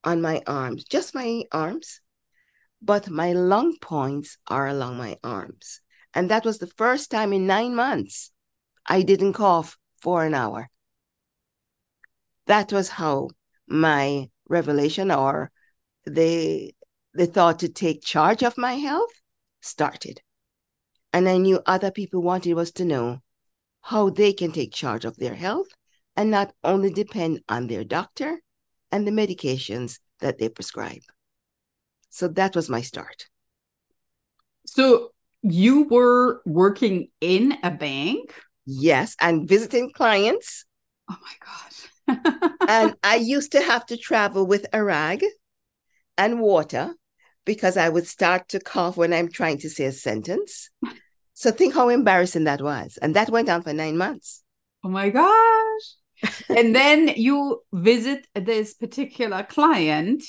on 0.04 0.22
my 0.22 0.42
arms, 0.46 0.84
just 0.84 1.14
my 1.14 1.42
arms 1.52 2.00
but 2.80 3.10
my 3.10 3.32
lung 3.32 3.76
points 3.80 4.38
are 4.46 4.66
along 4.66 4.96
my 4.96 5.16
arms. 5.22 5.80
And 6.14 6.30
that 6.30 6.44
was 6.44 6.58
the 6.58 6.66
first 6.66 7.10
time 7.10 7.32
in 7.32 7.46
nine 7.46 7.74
months 7.74 8.32
I 8.86 9.02
didn't 9.02 9.34
cough 9.34 9.76
for 10.00 10.24
an 10.24 10.34
hour. 10.34 10.70
That 12.46 12.72
was 12.72 12.88
how 12.88 13.28
my 13.66 14.30
revelation 14.48 15.10
or 15.10 15.50
the 16.06 16.74
the 17.12 17.26
thought 17.26 17.58
to 17.58 17.68
take 17.68 18.02
charge 18.02 18.42
of 18.42 18.56
my 18.56 18.74
health 18.74 19.10
started. 19.60 20.20
And 21.12 21.28
I 21.28 21.38
knew 21.38 21.60
other 21.66 21.90
people 21.90 22.22
wanted 22.22 22.56
us 22.56 22.70
to 22.72 22.84
know 22.84 23.18
how 23.82 24.10
they 24.10 24.32
can 24.32 24.52
take 24.52 24.72
charge 24.72 25.04
of 25.04 25.16
their 25.16 25.34
health 25.34 25.68
and 26.16 26.30
not 26.30 26.52
only 26.62 26.90
depend 26.90 27.40
on 27.48 27.66
their 27.66 27.84
doctor 27.84 28.40
and 28.90 29.06
the 29.06 29.10
medications 29.10 29.98
that 30.20 30.38
they 30.38 30.48
prescribe. 30.48 31.02
So 32.10 32.28
that 32.28 32.54
was 32.56 32.68
my 32.68 32.80
start. 32.80 33.26
So 34.66 35.10
you 35.42 35.84
were 35.84 36.42
working 36.44 37.08
in 37.20 37.56
a 37.62 37.70
bank? 37.70 38.34
Yes, 38.66 39.16
and 39.20 39.48
visiting 39.48 39.92
clients. 39.92 40.64
Oh 41.10 41.16
my 41.22 41.32
God. 41.40 42.50
and 42.68 42.94
I 43.02 43.16
used 43.16 43.52
to 43.52 43.62
have 43.62 43.86
to 43.86 43.96
travel 43.96 44.46
with 44.46 44.66
a 44.72 44.82
rag 44.82 45.24
and 46.16 46.40
water 46.40 46.94
because 47.44 47.76
I 47.76 47.88
would 47.88 48.06
start 48.06 48.48
to 48.50 48.60
cough 48.60 48.96
when 48.96 49.12
I'm 49.12 49.30
trying 49.30 49.58
to 49.58 49.70
say 49.70 49.86
a 49.86 49.92
sentence. 49.92 50.70
So 51.32 51.50
think 51.50 51.74
how 51.74 51.88
embarrassing 51.88 52.44
that 52.44 52.60
was. 52.60 52.98
And 53.00 53.14
that 53.16 53.30
went 53.30 53.48
on 53.48 53.62
for 53.62 53.72
nine 53.72 53.96
months. 53.96 54.42
Oh 54.84 54.88
my 54.88 55.08
gosh. 55.08 56.42
and 56.48 56.74
then 56.74 57.08
you 57.16 57.62
visit 57.72 58.26
this 58.34 58.74
particular 58.74 59.44
client 59.44 60.24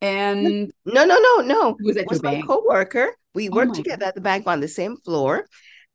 and 0.00 0.72
no, 0.84 1.04
no, 1.04 1.18
no, 1.18 1.42
no. 1.42 1.76
Was 1.82 1.96
it 1.96 2.06
was 2.06 2.22
my 2.22 2.32
bank? 2.32 2.46
co-worker. 2.46 3.14
We 3.34 3.48
oh 3.48 3.52
worked 3.52 3.74
together 3.74 4.00
God. 4.00 4.08
at 4.08 4.14
the 4.14 4.20
bank 4.20 4.46
on 4.46 4.60
the 4.60 4.68
same 4.68 4.96
floor, 4.98 5.46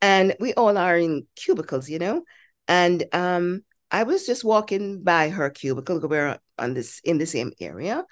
and 0.01 0.35
we 0.39 0.53
all 0.53 0.77
are 0.77 0.97
in 0.97 1.27
cubicles, 1.35 1.89
you 1.89 1.99
know. 1.99 2.23
And 2.67 3.05
um, 3.13 3.63
I 3.91 4.03
was 4.03 4.25
just 4.25 4.43
walking 4.43 5.03
by 5.03 5.29
her 5.29 5.49
cubicle. 5.49 5.99
We're 6.07 6.37
on 6.57 6.73
this 6.73 6.99
in 7.03 7.17
the 7.17 7.25
same 7.25 7.53
area, 7.59 8.05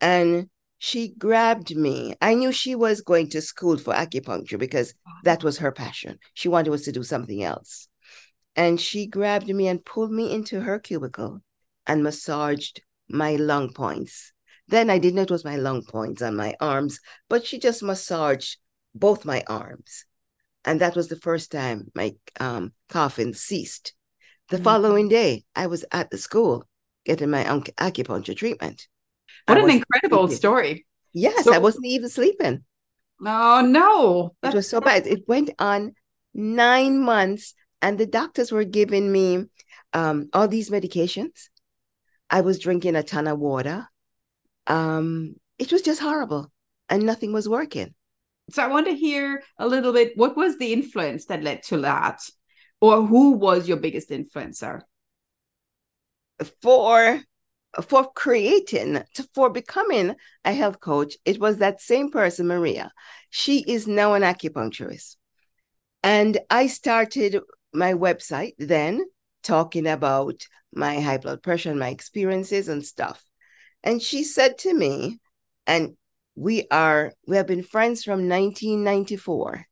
and 0.00 0.48
she 0.78 1.08
grabbed 1.08 1.74
me. 1.74 2.14
I 2.20 2.34
knew 2.34 2.52
she 2.52 2.74
was 2.74 3.00
going 3.00 3.30
to 3.30 3.40
school 3.40 3.78
for 3.78 3.94
acupuncture 3.94 4.58
because 4.58 4.94
that 5.24 5.42
was 5.42 5.58
her 5.58 5.72
passion. 5.72 6.18
She 6.34 6.48
wanted 6.48 6.72
us 6.72 6.82
to 6.82 6.92
do 6.92 7.02
something 7.02 7.42
else. 7.42 7.88
And 8.54 8.80
she 8.80 9.06
grabbed 9.06 9.48
me 9.48 9.68
and 9.68 9.84
pulled 9.84 10.12
me 10.12 10.32
into 10.32 10.60
her 10.60 10.78
cubicle 10.78 11.40
and 11.86 12.02
massaged 12.02 12.82
my 13.08 13.36
lung 13.36 13.72
points 13.72 14.32
then 14.68 14.90
I 14.90 14.98
didn't 14.98 15.16
know 15.16 15.22
it 15.22 15.30
was 15.30 15.44
my 15.44 15.56
lung 15.56 15.82
points 15.82 16.22
on 16.22 16.36
my 16.36 16.54
arms, 16.60 17.00
but 17.28 17.46
she 17.46 17.58
just 17.58 17.82
massaged 17.82 18.58
both 18.94 19.24
my 19.24 19.44
arms. 19.46 20.04
And 20.64 20.80
that 20.80 20.96
was 20.96 21.08
the 21.08 21.16
first 21.16 21.52
time 21.52 21.90
my 21.94 22.14
um, 22.40 22.72
coughing 22.88 23.34
ceased. 23.34 23.94
The 24.48 24.56
mm-hmm. 24.56 24.64
following 24.64 25.08
day, 25.08 25.44
I 25.54 25.68
was 25.68 25.84
at 25.92 26.10
the 26.10 26.18
school 26.18 26.64
getting 27.04 27.30
my 27.30 27.44
acupuncture 27.44 28.36
treatment. 28.36 28.88
What 29.46 29.58
I 29.58 29.62
an 29.62 29.70
incredible 29.70 30.26
sleeping. 30.26 30.36
story. 30.36 30.86
Yes, 31.12 31.44
so, 31.44 31.52
I 31.52 31.58
wasn't 31.58 31.86
even 31.86 32.08
sleeping. 32.08 32.64
Oh, 33.24 33.62
no. 33.64 34.34
That's 34.42 34.54
it 34.54 34.56
was 34.56 34.68
so 34.68 34.80
bad. 34.80 35.06
It 35.06 35.28
went 35.28 35.50
on 35.58 35.94
nine 36.34 37.00
months, 37.00 37.54
and 37.80 37.96
the 37.96 38.06
doctors 38.06 38.50
were 38.50 38.64
giving 38.64 39.10
me 39.10 39.44
um, 39.92 40.28
all 40.32 40.48
these 40.48 40.70
medications. 40.70 41.48
I 42.28 42.40
was 42.40 42.58
drinking 42.58 42.96
a 42.96 43.04
ton 43.04 43.28
of 43.28 43.38
water 43.38 43.88
um, 44.66 45.36
it 45.58 45.72
was 45.72 45.82
just 45.82 46.00
horrible 46.00 46.52
and 46.88 47.04
nothing 47.04 47.32
was 47.32 47.48
working. 47.48 47.94
So 48.50 48.62
I 48.62 48.68
want 48.68 48.86
to 48.86 48.94
hear 48.94 49.42
a 49.58 49.66
little 49.66 49.92
bit 49.92 50.12
what 50.16 50.36
was 50.36 50.58
the 50.58 50.72
influence 50.72 51.26
that 51.26 51.42
led 51.42 51.62
to 51.64 51.78
that? 51.78 52.20
Or 52.80 53.04
who 53.04 53.32
was 53.32 53.66
your 53.66 53.78
biggest 53.78 54.10
influencer? 54.10 54.82
For 56.62 57.22
for 57.82 58.10
creating 58.12 59.02
to, 59.14 59.28
for 59.34 59.50
becoming 59.50 60.14
a 60.44 60.52
health 60.52 60.80
coach, 60.80 61.14
it 61.24 61.38
was 61.38 61.58
that 61.58 61.80
same 61.80 62.10
person, 62.10 62.46
Maria. 62.46 62.90
She 63.30 63.60
is 63.66 63.86
now 63.86 64.14
an 64.14 64.22
acupuncturist. 64.22 65.16
And 66.02 66.38
I 66.48 66.68
started 66.68 67.40
my 67.72 67.92
website 67.94 68.54
then 68.58 69.04
talking 69.42 69.86
about 69.86 70.46
my 70.72 71.00
high 71.00 71.18
blood 71.18 71.42
pressure 71.42 71.70
and 71.70 71.78
my 71.78 71.88
experiences 71.88 72.68
and 72.68 72.84
stuff. 72.84 73.22
And 73.86 74.02
she 74.02 74.24
said 74.24 74.58
to 74.58 74.74
me, 74.74 75.20
and 75.64 75.96
we 76.34 76.66
are, 76.72 77.12
we 77.28 77.36
have 77.36 77.46
been 77.46 77.62
friends 77.62 78.02
from 78.02 78.28
1994, 78.28 79.64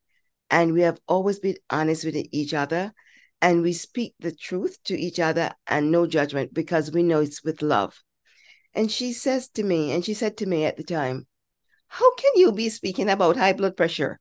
and 0.51 0.73
we 0.73 0.83
have 0.83 1.01
always 1.09 1.41
been 1.41 1.57
honest 1.69 2.05
with 2.05 2.15
each 2.31 2.55
other, 2.55 2.95
and 3.43 3.61
we 3.61 3.73
speak 3.73 4.15
the 4.21 4.31
truth 4.31 4.79
to 4.85 4.97
each 4.97 5.19
other 5.19 5.51
and 5.67 5.91
no 5.91 6.07
judgment 6.07 6.55
because 6.55 6.93
we 6.93 7.03
know 7.03 7.21
it's 7.21 7.43
with 7.43 7.61
love. 7.61 8.05
And 8.73 8.89
she 8.89 9.13
says 9.13 9.49
to 9.49 9.65
me, 9.65 9.91
and 9.91 10.05
she 10.05 10.15
said 10.15 10.37
to 10.37 10.47
me 10.47 10.65
at 10.65 10.77
the 10.77 10.85
time, 10.85 11.27
How 11.89 12.15
can 12.15 12.31
you 12.37 12.53
be 12.53 12.69
speaking 12.69 13.11
about 13.11 13.37
high 13.37 13.53
blood 13.53 13.77
pressure? 13.77 14.21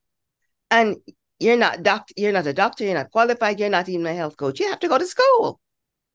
And 0.72 0.98
you're 1.38 1.56
not 1.56 1.84
doctor, 1.84 2.16
you're 2.18 2.32
not 2.34 2.48
a 2.48 2.54
doctor, 2.54 2.84
you're 2.84 2.96
not 2.96 3.12
qualified, 3.12 3.60
you're 3.60 3.70
not 3.70 3.90
even 3.90 4.08
a 4.08 4.16
health 4.16 4.38
coach. 4.38 4.60
You 4.60 4.72
have 4.72 4.80
to 4.80 4.88
go 4.88 4.98
to 4.98 5.06
school 5.06 5.60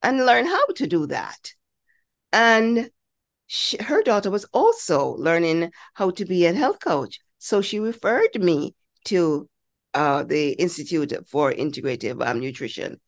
and 0.02 0.26
learn 0.26 0.46
how 0.46 0.66
to 0.66 0.86
do 0.88 1.06
that. 1.06 1.52
And 2.32 2.90
she, 3.48 3.82
her 3.82 4.02
daughter 4.02 4.30
was 4.30 4.44
also 4.52 5.16
learning 5.16 5.72
how 5.94 6.10
to 6.10 6.24
be 6.24 6.44
a 6.46 6.52
health 6.52 6.80
coach. 6.80 7.18
So 7.38 7.62
she 7.62 7.80
referred 7.80 8.40
me 8.40 8.74
to 9.06 9.48
uh, 9.94 10.22
the 10.22 10.50
Institute 10.52 11.12
for 11.28 11.50
Integrative 11.52 12.24
um, 12.24 12.40
Nutrition. 12.40 13.00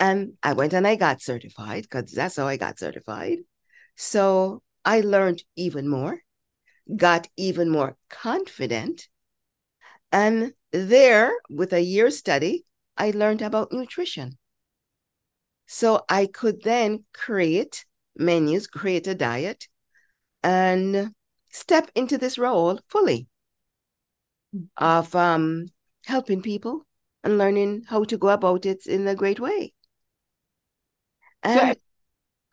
And 0.00 0.32
I 0.42 0.52
went 0.54 0.72
and 0.72 0.86
I 0.86 0.96
got 0.96 1.22
certified 1.22 1.84
because 1.84 2.10
that's 2.10 2.36
how 2.36 2.48
I 2.48 2.56
got 2.56 2.78
certified. 2.78 3.38
So 3.96 4.62
I 4.84 5.00
learned 5.00 5.44
even 5.54 5.88
more, 5.88 6.18
got 6.94 7.28
even 7.36 7.70
more 7.70 7.96
confident. 8.10 9.08
And 10.10 10.54
there, 10.72 11.32
with 11.48 11.72
a 11.72 11.80
year 11.80 12.10
study, 12.10 12.64
I 12.96 13.12
learned 13.12 13.42
about 13.42 13.72
nutrition. 13.72 14.38
So 15.66 16.04
I 16.08 16.26
could 16.26 16.62
then 16.62 17.04
create 17.14 17.86
menus, 18.16 18.66
create 18.66 19.06
a 19.06 19.14
diet, 19.14 19.68
and 20.44 21.12
step 21.50 21.90
into 21.94 22.18
this 22.18 22.38
role 22.38 22.78
fully 22.88 23.26
of 24.76 25.14
um, 25.16 25.66
helping 26.04 26.42
people 26.42 26.86
and 27.24 27.38
learning 27.38 27.84
how 27.88 28.04
to 28.04 28.18
go 28.18 28.28
about 28.28 28.66
it 28.66 28.86
in 28.86 29.08
a 29.08 29.14
great 29.14 29.40
way. 29.40 29.72
And 31.42 31.76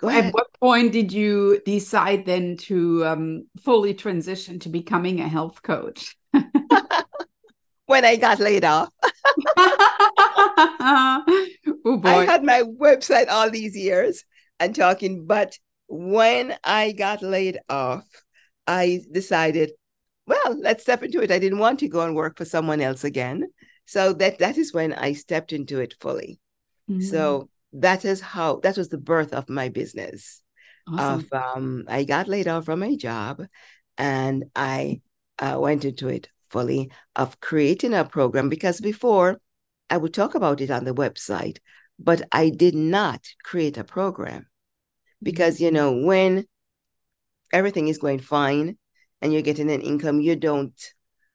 so 0.01 0.09
at 0.09 0.33
what 0.33 0.47
point 0.59 0.93
did 0.93 1.11
you 1.11 1.61
decide 1.65 2.25
then 2.25 2.57
to 2.57 3.05
um, 3.05 3.47
fully 3.63 3.93
transition 3.93 4.57
to 4.59 4.69
becoming 4.69 5.19
a 5.19 5.27
health 5.27 5.61
coach? 5.61 6.15
when 7.85 8.05
I 8.05 8.15
got 8.15 8.39
laid 8.39 8.63
off. 8.63 8.89
oh 9.57 11.23
boy. 11.83 12.09
I 12.09 12.25
had 12.25 12.43
my 12.43 12.63
website 12.63 13.27
all 13.29 13.49
these 13.49 13.75
years 13.75 14.23
and 14.59 14.73
talking, 14.73 15.25
but 15.25 15.57
when 15.91 16.55
I 16.63 16.93
got 16.93 17.21
laid 17.21 17.59
off, 17.67 18.07
I 18.65 19.01
decided, 19.11 19.71
well, 20.25 20.57
let's 20.57 20.83
step 20.83 21.03
into 21.03 21.21
it. 21.21 21.31
I 21.31 21.39
didn't 21.39 21.59
want 21.59 21.79
to 21.79 21.89
go 21.89 22.01
and 22.01 22.15
work 22.15 22.37
for 22.37 22.45
someone 22.45 22.79
else 22.79 23.03
again. 23.03 23.47
So 23.85 24.13
that 24.13 24.39
that 24.39 24.57
is 24.57 24.73
when 24.73 24.93
I 24.93 25.11
stepped 25.13 25.51
into 25.51 25.81
it 25.81 25.95
fully. 25.99 26.39
Mm-hmm. 26.89 27.01
So 27.01 27.49
that 27.73 28.05
is 28.05 28.21
how 28.21 28.61
that 28.61 28.77
was 28.77 28.87
the 28.87 28.97
birth 28.97 29.33
of 29.33 29.49
my 29.49 29.67
business. 29.67 30.41
Awesome. 30.87 31.27
Of 31.31 31.33
um, 31.33 31.83
I 31.89 32.05
got 32.05 32.29
laid 32.29 32.47
off 32.47 32.65
from 32.65 32.79
my 32.79 32.95
job, 32.95 33.43
and 33.97 34.45
I 34.55 35.01
uh, 35.39 35.57
went 35.59 35.83
into 35.83 36.07
it 36.07 36.29
fully 36.49 36.91
of 37.17 37.41
creating 37.41 37.93
a 37.93 38.05
program 38.05 38.47
because 38.47 38.79
before 38.79 39.41
I 39.89 39.97
would 39.97 40.13
talk 40.13 40.35
about 40.35 40.61
it 40.61 40.71
on 40.71 40.85
the 40.85 40.93
website, 40.93 41.57
but 41.99 42.21
I 42.31 42.49
did 42.49 42.75
not 42.75 43.25
create 43.43 43.77
a 43.77 43.83
program 43.83 44.45
because 45.21 45.59
you 45.59 45.71
know 45.71 45.91
when 45.93 46.45
everything 47.53 47.87
is 47.87 47.97
going 47.97 48.19
fine 48.19 48.77
and 49.21 49.33
you're 49.33 49.41
getting 49.41 49.69
an 49.71 49.81
income 49.81 50.19
you 50.21 50.35
don't 50.35 50.93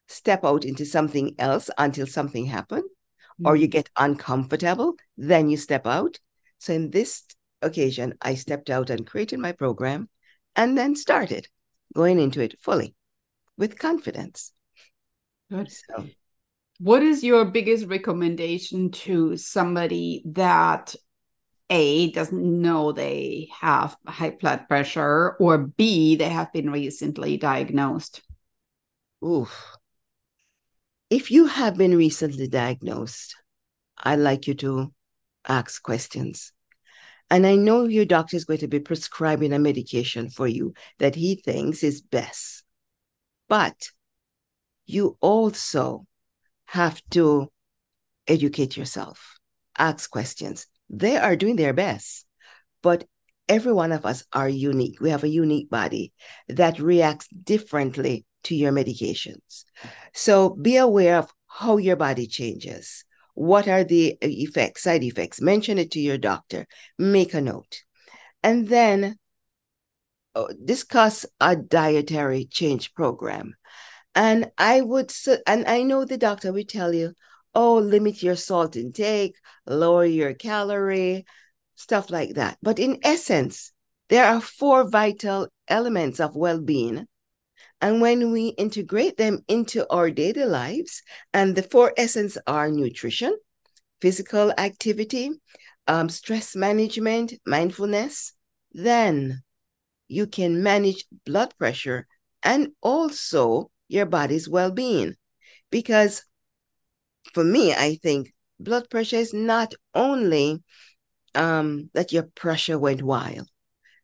step 0.08 0.44
out 0.44 0.64
into 0.64 0.84
something 0.84 1.34
else 1.38 1.70
until 1.78 2.06
something 2.06 2.46
happens 2.46 2.84
mm-hmm. 2.84 3.46
or 3.46 3.56
you 3.56 3.66
mm-hmm. 3.66 3.72
get 3.72 3.90
uncomfortable 3.96 4.94
then 5.16 5.48
you 5.48 5.56
step 5.56 5.86
out 5.86 6.18
so 6.58 6.72
in 6.72 6.90
this 6.90 7.24
occasion 7.62 8.14
i 8.20 8.34
stepped 8.34 8.70
out 8.70 8.90
and 8.90 9.06
created 9.06 9.38
my 9.38 9.52
program 9.52 10.08
and 10.54 10.76
then 10.76 10.94
started 10.94 11.48
going 11.94 12.18
into 12.18 12.40
it 12.40 12.54
fully 12.60 12.94
with 13.56 13.78
confidence 13.78 14.52
Good. 15.50 15.70
So, 15.70 16.08
what 16.78 17.02
is 17.02 17.22
your 17.22 17.44
biggest 17.44 17.86
recommendation 17.86 18.90
to 18.90 19.36
somebody 19.36 20.22
that 20.26 20.94
a 21.68 22.10
doesn't 22.12 22.62
know 22.62 22.92
they 22.92 23.48
have 23.60 23.96
high 24.06 24.30
blood 24.30 24.68
pressure 24.68 25.36
or 25.40 25.58
b 25.58 26.16
they 26.16 26.28
have 26.28 26.52
been 26.52 26.70
recently 26.70 27.36
diagnosed 27.36 28.22
Oof. 29.24 29.76
if 31.10 31.30
you 31.30 31.46
have 31.46 31.76
been 31.76 31.96
recently 31.96 32.48
diagnosed 32.48 33.34
i'd 33.98 34.16
like 34.16 34.46
you 34.46 34.54
to 34.54 34.92
ask 35.48 35.82
questions 35.82 36.52
and 37.30 37.46
i 37.46 37.56
know 37.56 37.84
your 37.84 38.04
doctor 38.04 38.36
is 38.36 38.44
going 38.44 38.60
to 38.60 38.68
be 38.68 38.78
prescribing 38.78 39.52
a 39.52 39.58
medication 39.58 40.30
for 40.30 40.46
you 40.46 40.72
that 40.98 41.14
he 41.14 41.34
thinks 41.34 41.82
is 41.82 42.00
best 42.00 42.62
but 43.48 43.90
you 44.86 45.16
also 45.20 46.06
have 46.66 47.00
to 47.10 47.50
educate 48.26 48.76
yourself, 48.76 49.38
ask 49.76 50.10
questions. 50.10 50.66
They 50.88 51.16
are 51.16 51.36
doing 51.36 51.56
their 51.56 51.72
best, 51.72 52.26
but 52.82 53.04
every 53.48 53.72
one 53.72 53.92
of 53.92 54.06
us 54.06 54.24
are 54.32 54.48
unique. 54.48 55.00
We 55.00 55.10
have 55.10 55.24
a 55.24 55.28
unique 55.28 55.70
body 55.70 56.12
that 56.48 56.78
reacts 56.78 57.28
differently 57.28 58.24
to 58.44 58.54
your 58.54 58.72
medications. 58.72 59.64
So 60.14 60.50
be 60.50 60.76
aware 60.76 61.18
of 61.18 61.32
how 61.46 61.78
your 61.78 61.96
body 61.96 62.26
changes. 62.26 63.04
What 63.34 63.68
are 63.68 63.84
the 63.84 64.16
effects, 64.20 64.82
side 64.82 65.02
effects? 65.02 65.40
Mention 65.40 65.78
it 65.78 65.90
to 65.92 66.00
your 66.00 66.18
doctor. 66.18 66.66
Make 66.98 67.34
a 67.34 67.40
note. 67.40 67.82
And 68.42 68.68
then 68.68 69.16
uh, 70.34 70.46
discuss 70.64 71.26
a 71.40 71.56
dietary 71.56 72.46
change 72.46 72.94
program. 72.94 73.54
And 74.14 74.50
I 74.56 74.80
would, 74.80 75.12
and 75.46 75.66
I 75.66 75.82
know 75.82 76.04
the 76.04 76.16
doctor 76.16 76.52
would 76.52 76.68
tell 76.68 76.94
you, 76.94 77.12
oh, 77.56 77.78
limit 77.78 78.22
your 78.22 78.36
salt 78.36 78.76
intake, 78.76 79.34
lower 79.66 80.04
your 80.04 80.34
calorie, 80.34 81.24
stuff 81.74 82.10
like 82.10 82.34
that. 82.34 82.58
But 82.62 82.78
in 82.78 82.98
essence, 83.02 83.72
there 84.10 84.26
are 84.26 84.40
four 84.42 84.88
vital 84.88 85.48
elements 85.66 86.20
of 86.20 86.36
well 86.36 86.60
being. 86.60 87.06
And 87.80 88.02
when 88.02 88.30
we 88.30 88.48
integrate 88.48 89.16
them 89.16 89.40
into 89.48 89.90
our 89.90 90.10
daily 90.10 90.44
lives, 90.44 91.02
and 91.32 91.56
the 91.56 91.62
four 91.62 91.94
essence 91.96 92.36
are 92.46 92.70
nutrition, 92.70 93.34
physical 94.02 94.52
activity, 94.58 95.30
um, 95.86 96.10
stress 96.10 96.54
management, 96.54 97.34
mindfulness, 97.46 98.34
then 98.72 99.42
you 100.08 100.26
can 100.26 100.62
manage 100.62 101.06
blood 101.24 101.54
pressure 101.58 102.06
and 102.42 102.68
also 102.82 103.70
your 103.88 104.06
body's 104.06 104.46
well 104.48 104.70
being. 104.70 105.14
Because 105.70 106.22
for 107.32 107.44
me, 107.44 107.72
I 107.74 107.96
think 108.02 108.32
blood 108.58 108.88
pressure 108.90 109.16
is 109.16 109.34
not 109.34 109.74
only 109.94 110.62
um, 111.34 111.90
that 111.94 112.12
your 112.12 112.24
pressure 112.24 112.78
went 112.78 113.02
wild. 113.02 113.48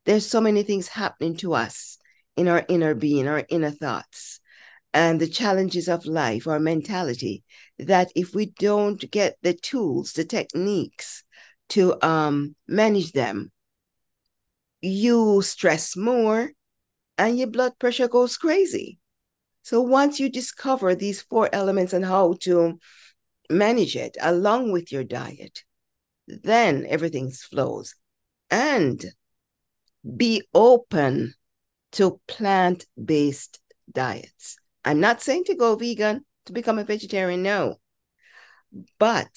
There's 0.04 0.28
so 0.28 0.40
many 0.40 0.62
things 0.62 0.88
happening 0.88 1.36
to 1.38 1.54
us 1.54 1.98
in 2.36 2.48
our 2.48 2.64
inner 2.68 2.94
being, 2.94 3.28
our 3.28 3.44
inner 3.48 3.70
thoughts, 3.70 4.40
and 4.92 5.20
the 5.20 5.28
challenges 5.28 5.88
of 5.88 6.06
life, 6.06 6.46
our 6.46 6.60
mentality, 6.60 7.44
that 7.78 8.10
if 8.14 8.34
we 8.34 8.46
don't 8.58 9.10
get 9.10 9.36
the 9.42 9.54
tools, 9.54 10.12
the 10.12 10.24
techniques 10.24 11.24
to 11.70 11.96
um, 12.06 12.54
manage 12.66 13.12
them, 13.12 13.50
you 14.80 15.40
stress 15.42 15.96
more 15.96 16.50
and 17.16 17.38
your 17.38 17.46
blood 17.46 17.78
pressure 17.78 18.08
goes 18.08 18.36
crazy. 18.36 18.98
So 19.62 19.80
once 19.80 20.18
you 20.18 20.28
discover 20.28 20.94
these 20.94 21.22
four 21.22 21.48
elements 21.52 21.92
and 21.92 22.04
how 22.04 22.34
to 22.40 22.78
manage 23.52 23.96
it 23.96 24.16
along 24.20 24.72
with 24.72 24.90
your 24.90 25.04
diet, 25.04 25.64
then 26.26 26.86
everything 26.88 27.30
flows. 27.30 27.94
And 28.50 29.04
be 30.16 30.42
open 30.52 31.34
to 31.92 32.20
plant 32.26 32.86
based 33.02 33.60
diets. 33.90 34.56
I'm 34.84 35.00
not 35.00 35.22
saying 35.22 35.44
to 35.44 35.54
go 35.54 35.76
vegan 35.76 36.24
to 36.46 36.52
become 36.52 36.78
a 36.78 36.84
vegetarian, 36.84 37.42
no. 37.42 37.76
But 38.98 39.30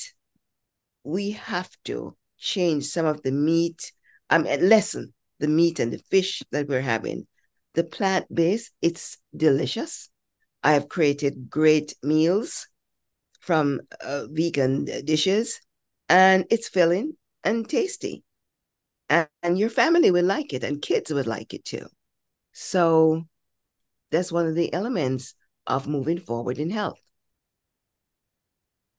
we 1.04 1.32
have 1.32 1.70
to 1.86 2.16
change 2.38 2.86
some 2.86 3.06
of 3.06 3.22
the 3.22 3.32
meat, 3.32 3.92
mean, 4.32 4.70
lessen 4.70 5.14
the 5.40 5.48
meat 5.48 5.80
and 5.80 5.92
the 5.92 6.02
fish 6.10 6.42
that 6.52 6.68
we're 6.68 6.82
having. 6.82 7.28
The 7.74 7.84
plant 7.84 8.34
based, 8.34 8.72
it's 8.82 9.18
delicious. 9.36 10.10
I 10.64 10.72
have 10.72 10.90
created 10.90 11.50
great 11.50 11.94
meals 12.02 12.68
from 13.46 13.82
uh, 14.02 14.26
vegan 14.30 14.86
dishes, 15.06 15.62
and 16.10 16.46
it's 16.50 16.68
filling 16.68 17.14
and 17.44 17.70
tasty. 17.70 18.24
And, 19.08 19.28
and 19.44 19.58
your 19.58 19.70
family 19.70 20.10
would 20.10 20.26
like 20.26 20.52
it, 20.52 20.64
and 20.64 20.82
kids 20.82 21.14
would 21.14 21.28
like 21.28 21.54
it 21.54 21.64
too. 21.64 21.86
So 22.54 23.24
that's 24.12 24.32
one 24.32 24.48
of 24.48 24.56
the 24.56 24.74
elements 24.74 25.36
of 25.68 25.88
moving 25.88 26.20
forward 26.20 26.58
in 26.58 26.72
health. 26.72 27.00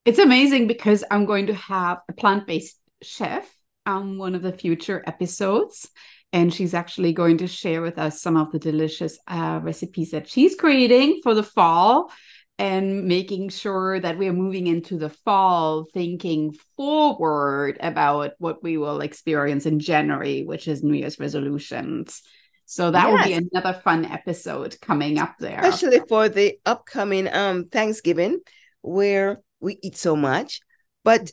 It's 0.05 0.21
amazing 0.21 0.69
because 0.69 1.03
I'm 1.11 1.25
going 1.25 1.49
to 1.49 1.54
have 1.54 1.99
a 2.09 2.13
plant 2.13 2.47
based 2.47 2.78
chef 3.02 3.52
on 3.85 4.19
one 4.19 4.37
of 4.37 4.43
the 4.43 4.52
future 4.52 5.02
episodes. 5.06 5.89
And 6.32 6.52
she's 6.52 6.75
actually 6.75 7.13
going 7.13 7.39
to 7.39 7.47
share 7.47 7.82
with 7.82 7.99
us 7.99 8.21
some 8.21 8.37
of 8.37 8.52
the 8.52 8.59
delicious 8.59 9.19
uh, 9.26 9.61
recipes 9.63 10.11
that 10.11 10.28
she's 10.28 10.54
creating 10.54 11.21
for 11.23 11.35
the 11.35 11.43
fall 11.43 12.13
and 12.58 13.04
making 13.04 13.50
sure 13.50 14.00
that 14.00 14.16
we 14.16 14.28
are 14.28 14.32
moving 14.32 14.66
into 14.66 14.97
the 14.97 15.10
fall 15.10 15.84
thinking 15.92 16.54
forward 16.76 17.76
about 17.80 18.32
what 18.38 18.62
we 18.62 18.78
will 18.78 19.00
experience 19.00 19.66
in 19.66 19.78
January, 19.78 20.42
which 20.45 20.66
is 20.66 20.82
New 20.82 20.95
Year's 20.95 21.19
resolutions. 21.19 22.23
So 22.64 22.90
that 22.90 23.08
yes. 23.08 23.12
will 23.12 23.25
be 23.25 23.49
another 23.52 23.78
fun 23.80 24.04
episode 24.06 24.76
coming 24.80 25.19
up 25.19 25.34
there. 25.38 25.60
Especially 25.60 26.00
for 26.08 26.28
the 26.28 26.58
upcoming 26.64 27.28
um 27.32 27.66
Thanksgiving 27.69 28.40
where 28.80 29.40
we 29.60 29.78
eat 29.82 29.97
so 29.97 30.16
much. 30.16 30.60
But 31.04 31.32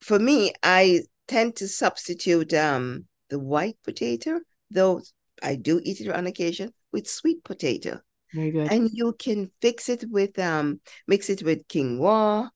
for 0.00 0.18
me, 0.18 0.52
I 0.62 1.02
tend 1.28 1.56
to 1.56 1.68
substitute 1.68 2.52
um 2.52 3.06
the 3.30 3.38
white 3.38 3.76
potato, 3.84 4.40
though 4.70 5.00
I 5.42 5.54
do 5.54 5.80
eat 5.82 6.00
it 6.00 6.10
on 6.10 6.26
occasion, 6.26 6.72
with 6.92 7.08
sweet 7.08 7.44
potato. 7.44 8.00
Very 8.34 8.50
good. 8.50 8.70
And 8.70 8.90
you 8.92 9.14
can 9.18 9.50
fix 9.60 9.88
it 9.88 10.04
with 10.10 10.38
um 10.38 10.80
mix 11.06 11.30
it 11.30 11.42
with 11.42 11.66
quinoa, 11.68 12.50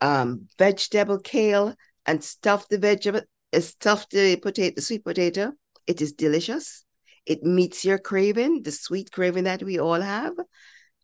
um, 0.00 0.48
vegetable 0.58 1.18
kale, 1.18 1.74
and 2.06 2.22
stuff 2.22 2.68
the 2.68 2.78
vegetable, 2.78 3.22
uh, 3.52 3.60
stuff 3.60 4.08
the 4.10 4.36
potato, 4.36 4.74
the 4.76 4.82
sweet 4.82 5.04
potato. 5.04 5.52
It 5.86 6.00
is 6.00 6.12
delicious. 6.12 6.84
It 7.26 7.42
meets 7.42 7.84
your 7.84 7.98
craving, 7.98 8.62
the 8.62 8.72
sweet 8.72 9.10
craving 9.10 9.44
that 9.44 9.62
we 9.62 9.78
all 9.78 10.00
have, 10.00 10.34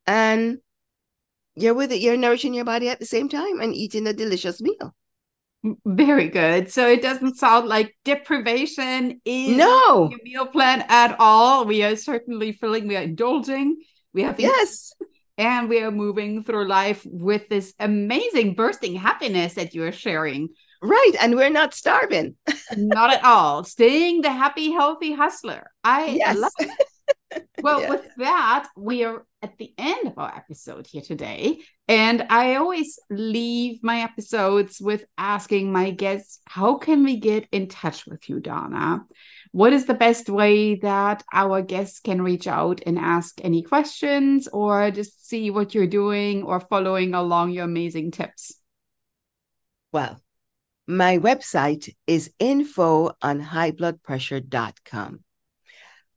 and 0.07 0.59
you're 1.55 1.75
with 1.75 1.93
it. 1.93 2.01
You're 2.01 2.17
nourishing 2.17 2.55
your 2.55 2.65
body 2.65 2.89
at 2.89 3.01
the 3.01 3.07
same 3.07 3.29
time 3.29 3.61
and 3.61 3.75
eating 3.75 4.07
a 4.07 4.13
delicious 4.13 4.61
meal. 4.61 4.95
Very 5.85 6.29
good. 6.29 6.73
So 6.73 6.89
it 6.89 7.03
doesn't 7.03 7.37
sound 7.37 7.69
like 7.69 7.95
deprivation 8.05 9.21
is 9.25 9.57
no 9.57 10.11
meal 10.25 10.47
plan 10.47 10.85
at 10.89 11.15
all. 11.21 11.67
We 11.67 11.85
are 11.85 11.95
certainly 11.95 12.53
feeling 12.53 12.89
we 12.89 12.97
are 12.97 13.03
indulging 13.03 13.77
we 14.14 14.22
have 14.22 14.38
yes, 14.38 14.92
and 15.38 15.68
we 15.68 15.81
are 15.81 15.90
moving 15.90 16.42
through 16.42 16.68
life 16.68 17.03
with 17.05 17.48
this 17.48 17.75
amazing 17.79 18.55
bursting 18.55 18.94
happiness 18.94 19.55
that 19.55 19.75
you 19.75 19.85
are 19.85 19.92
sharing. 19.92 20.48
Right, 20.83 21.12
and 21.20 21.37
we're 21.37 21.51
not 21.51 21.75
starving. 21.75 22.37
not 22.77 23.12
at 23.12 23.25
all. 23.25 23.64
Staying 23.64 24.22
the 24.22 24.33
happy, 24.33 24.72
healthy 24.72 25.12
hustler. 25.12 25.70
I 25.85 26.07
yes. 26.07 26.37
love 26.37 26.53
it. 26.59 26.70
Well, 27.62 27.81
yeah. 27.81 27.88
with 27.90 28.03
that, 28.18 28.68
we 28.77 29.05
are 29.05 29.25
at 29.40 29.57
the 29.57 29.72
end 29.79 30.07
of 30.07 30.18
our 30.18 30.35
episode 30.35 30.87
here 30.87 31.01
today. 31.01 31.61
And 31.88 32.27
I 32.29 32.57
always 32.57 32.98
leave 33.09 33.83
my 33.83 34.03
episodes 34.03 34.81
with 34.81 35.05
asking 35.16 35.72
my 35.72 35.92
guests, 35.92 36.40
how 36.46 36.77
can 36.77 37.05
we 37.05 37.16
get 37.16 37.48
in 37.53 37.68
touch 37.68 38.07
with 38.07 38.29
you, 38.29 38.40
Donna? 38.40 39.05
What 39.53 39.75
is 39.75 39.85
the 39.85 39.95
best 39.95 40.31
way 40.31 40.77
that 40.77 41.23
our 41.33 41.61
guests 41.61 42.01
can 42.01 42.23
reach 42.23 42.47
out 42.47 42.81
and 42.87 42.99
ask 42.99 43.38
any 43.45 43.62
questions 43.62 44.49
or 44.49 44.91
just 44.91 45.29
see 45.29 45.51
what 45.51 45.75
you're 45.75 45.87
doing 45.87 46.43
or 46.43 46.59
following 46.59 47.12
along 47.15 47.51
your 47.51 47.65
amazing 47.65 48.11
tips? 48.11 48.55
Well, 49.93 50.21
my 50.87 51.19
website 51.19 51.95
is 52.07 52.33
info 52.38 53.12
on 53.21 53.43
highbloodpressure.com. 53.43 55.21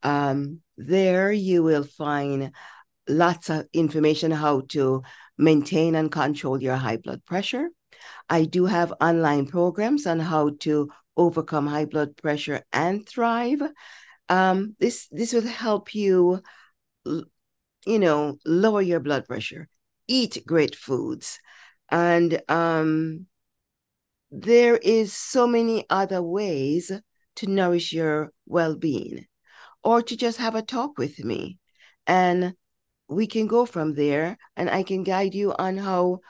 Um, 0.02 0.62
there 0.78 1.32
you 1.32 1.62
will 1.62 1.84
find 1.84 2.52
lots 3.08 3.50
of 3.50 3.68
information 3.74 4.32
how 4.32 4.62
to 4.70 5.04
maintain 5.38 5.96
and 5.96 6.10
control 6.12 6.62
your 6.62 6.76
high 6.76 6.98
blood 6.98 7.26
pressure. 7.26 7.70
I 8.30 8.46
do 8.46 8.66
have 8.66 8.94
online 9.00 9.48
programs 9.48 10.08
on 10.08 10.20
how 10.20 10.52
to 10.62 10.90
overcome 11.16 11.68
high 11.68 11.86
blood 11.86 12.18
pressure 12.18 12.64
and 12.74 13.08
thrive. 13.08 13.62
Um, 14.28 14.76
this 14.80 15.08
this 15.12 15.34
will 15.34 15.48
help 15.48 15.94
you, 15.94 16.42
you 17.06 18.00
know, 18.00 18.38
lower 18.46 18.82
your 18.82 19.00
blood 19.00 19.26
pressure, 19.28 19.68
eat 20.08 20.44
great 20.46 20.76
foods, 20.76 21.40
and 21.90 22.42
um, 22.50 23.28
there 24.32 24.78
is 24.78 25.14
so 25.14 25.46
many 25.46 25.86
other 25.90 26.22
ways 26.22 26.92
to 27.36 27.48
nourish 27.48 27.94
your 27.94 28.34
well-being, 28.48 29.28
or 29.84 30.02
to 30.02 30.18
just 30.18 30.40
have 30.40 30.56
a 30.56 30.62
talk 30.64 30.98
with 30.98 31.24
me, 31.24 31.60
and 32.08 32.56
we 33.08 33.28
can 33.28 33.46
go 33.46 33.66
from 33.66 33.94
there, 33.94 34.38
and 34.58 34.70
I 34.70 34.84
can 34.84 35.04
guide 35.04 35.36
you 35.36 35.54
on 35.54 35.78
how. 35.78 36.22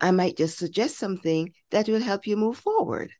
I 0.00 0.10
might 0.10 0.36
just 0.36 0.58
suggest 0.58 0.96
something 0.96 1.52
that 1.70 1.88
will 1.88 2.00
help 2.00 2.26
you 2.26 2.36
move 2.36 2.56
forward. 2.56 3.12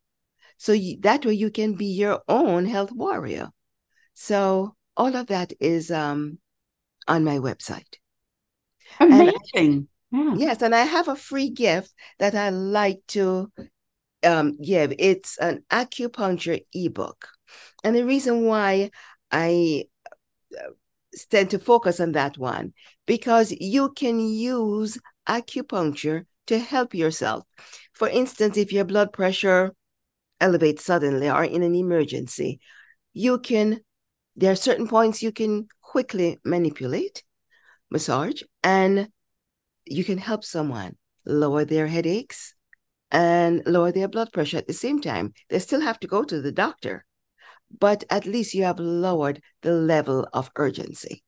So 0.57 0.73
you, 0.73 0.99
that 1.01 1.25
way 1.25 1.35
you 1.35 1.51
can 1.51 1.75
be 1.75 1.87
your 1.87 2.23
own 2.29 2.67
health 2.67 2.93
warrior. 2.93 3.51
So 4.15 4.75
all 4.97 5.15
of 5.15 5.29
that 5.29 5.53
is 5.61 5.91
um, 5.91 6.39
on 7.07 7.25
my 7.25 7.39
website. 7.39 7.95
Amazing. 9.01 9.89
Yeah. 10.11 10.35
Yes, 10.37 10.63
and 10.63 10.75
I 10.75 10.85
have 10.85 11.09
a 11.09 11.17
free 11.17 11.51
gift 11.51 11.93
that 12.19 12.35
I 12.35 12.51
like 12.51 13.01
to 13.09 13.53
um, 14.25 14.57
give. 14.61 14.93
It's 14.99 15.37
an 15.39 15.65
acupuncture 15.71 16.65
ebook. 16.73 17.29
And 17.85 17.95
the 17.95 18.05
reason 18.05 18.45
why 18.45 18.91
I 19.31 19.85
uh, 20.57 20.71
tend 21.31 21.51
to 21.51 21.59
focus 21.59 22.01
on 22.01 22.13
that 22.13 22.39
one 22.39 22.73
because 23.07 23.53
you 23.53 23.91
can 23.91 24.21
use 24.21 24.99
acupuncture 25.29 26.25
to 26.49 26.59
help 26.59 26.95
yourself. 26.95 27.45
For 27.93 28.09
instance, 28.09 28.57
if 28.57 28.73
your 28.73 28.85
blood 28.85 29.13
pressure 29.13 29.75
elevates 30.41 30.85
suddenly 30.85 31.31
or 31.31 31.45
in 31.45 31.63
an 31.63 31.75
emergency, 31.75 32.61
you 33.13 33.39
can, 33.39 33.81
there 34.37 34.53
are 34.53 34.57
certain 34.57 34.89
points 34.89 35.23
you 35.23 35.33
can 35.33 35.69
quickly 35.81 36.39
manipulate, 36.45 37.23
massage, 37.91 38.43
and 38.63 39.09
you 39.85 40.05
can 40.05 40.19
help 40.19 40.45
someone 40.45 40.97
lower 41.25 41.65
their 41.65 41.87
headaches 41.87 42.55
and 43.11 43.63
lower 43.67 43.91
their 43.91 44.09
blood 44.09 44.33
pressure 44.33 44.59
at 44.59 44.67
the 44.67 44.73
same 44.73 45.01
time. 45.01 45.33
They 45.49 45.59
still 45.59 45.81
have 45.81 45.99
to 46.01 46.07
go 46.07 46.25
to 46.25 46.41
the 46.41 46.53
doctor, 46.53 47.05
but 47.79 48.05
at 48.11 48.27
least 48.27 48.55
you 48.55 48.65
have 48.65 48.79
lowered 48.79 49.43
the 49.63 49.73
level 49.73 50.29
of 50.33 50.51
urgency. 50.57 51.25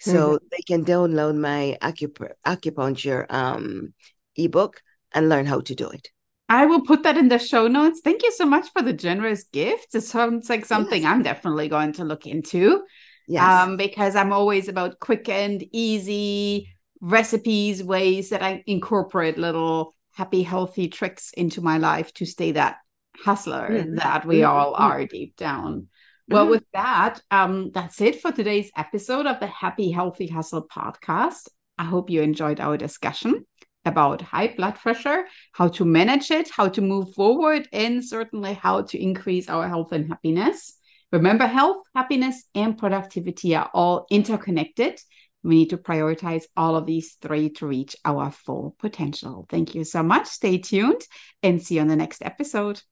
So 0.00 0.12
mm-hmm. 0.12 0.46
they 0.50 0.62
can 0.66 0.84
download 0.84 1.36
my 1.36 1.76
acup- 1.82 2.32
acupuncture 2.46 3.26
um, 3.30 3.94
ebook 4.36 4.82
and 5.12 5.28
learn 5.28 5.46
how 5.46 5.60
to 5.60 5.74
do 5.74 5.88
it. 5.88 6.10
I 6.48 6.66
will 6.66 6.82
put 6.82 7.02
that 7.02 7.18
in 7.18 7.28
the 7.28 7.38
show 7.38 7.68
notes. 7.68 8.00
Thank 8.02 8.22
you 8.22 8.32
so 8.32 8.46
much 8.46 8.68
for 8.72 8.80
the 8.80 8.92
generous 8.92 9.44
gift. 9.44 9.94
It 9.94 10.00
sounds 10.02 10.48
like 10.48 10.64
something 10.64 11.02
yes. 11.02 11.10
I'm 11.10 11.22
definitely 11.22 11.68
going 11.68 11.92
to 11.94 12.04
look 12.04 12.26
into. 12.26 12.84
Yes. 13.26 13.42
Um, 13.44 13.76
because 13.76 14.16
I'm 14.16 14.32
always 14.32 14.68
about 14.68 14.98
quick 15.00 15.28
and 15.28 15.62
easy 15.72 16.70
recipes, 17.02 17.84
ways 17.84 18.30
that 18.30 18.42
I 18.42 18.64
incorporate 18.66 19.36
little 19.36 19.94
happy, 20.12 20.42
healthy 20.42 20.88
tricks 20.88 21.32
into 21.32 21.60
my 21.60 21.76
life 21.76 22.12
to 22.14 22.24
stay 22.24 22.52
that 22.52 22.78
hustler 23.22 23.68
mm-hmm. 23.70 23.96
that 23.96 24.24
we 24.24 24.38
mm-hmm. 24.38 24.50
all 24.50 24.74
are 24.74 25.04
deep 25.04 25.36
down. 25.36 25.88
Well, 26.28 26.42
mm-hmm. 26.42 26.50
with 26.50 26.64
that, 26.74 27.20
um, 27.30 27.70
that's 27.72 28.02
it 28.02 28.20
for 28.20 28.30
today's 28.30 28.70
episode 28.76 29.26
of 29.26 29.40
the 29.40 29.46
Happy 29.46 29.90
Healthy 29.90 30.26
Hustle 30.26 30.66
podcast. 30.68 31.48
I 31.78 31.84
hope 31.84 32.10
you 32.10 32.20
enjoyed 32.20 32.60
our 32.60 32.76
discussion 32.76 33.46
about 33.86 34.20
high 34.20 34.54
blood 34.54 34.74
pressure, 34.74 35.24
how 35.52 35.68
to 35.68 35.86
manage 35.86 36.30
it, 36.30 36.50
how 36.50 36.68
to 36.68 36.82
move 36.82 37.14
forward, 37.14 37.66
and 37.72 38.04
certainly 38.04 38.52
how 38.52 38.82
to 38.82 39.02
increase 39.02 39.48
our 39.48 39.66
health 39.66 39.92
and 39.92 40.08
happiness. 40.08 40.78
Remember, 41.12 41.46
health, 41.46 41.78
happiness, 41.94 42.44
and 42.54 42.76
productivity 42.76 43.56
are 43.56 43.70
all 43.72 44.06
interconnected. 44.10 45.00
We 45.42 45.54
need 45.54 45.70
to 45.70 45.78
prioritize 45.78 46.44
all 46.58 46.76
of 46.76 46.84
these 46.84 47.14
three 47.22 47.48
to 47.50 47.66
reach 47.66 47.96
our 48.04 48.30
full 48.30 48.76
potential. 48.78 49.46
Thank 49.48 49.74
you 49.74 49.84
so 49.84 50.02
much. 50.02 50.26
Stay 50.26 50.58
tuned 50.58 51.00
and 51.42 51.62
see 51.62 51.76
you 51.76 51.80
on 51.80 51.88
the 51.88 51.96
next 51.96 52.22
episode. 52.22 52.82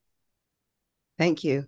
Thank 1.18 1.44
you. 1.44 1.66